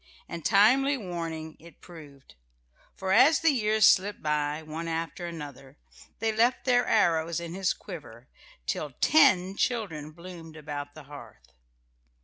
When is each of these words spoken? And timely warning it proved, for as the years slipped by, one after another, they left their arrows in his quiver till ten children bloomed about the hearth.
And 0.27 0.43
timely 0.43 0.97
warning 0.97 1.55
it 1.59 1.79
proved, 1.79 2.33
for 2.95 3.11
as 3.11 3.41
the 3.41 3.51
years 3.51 3.85
slipped 3.85 4.23
by, 4.23 4.63
one 4.63 4.87
after 4.87 5.27
another, 5.27 5.77
they 6.17 6.31
left 6.31 6.65
their 6.65 6.87
arrows 6.87 7.39
in 7.39 7.53
his 7.53 7.71
quiver 7.71 8.27
till 8.65 8.89
ten 8.99 9.55
children 9.55 10.09
bloomed 10.11 10.57
about 10.57 10.95
the 10.95 11.03
hearth. 11.03 11.53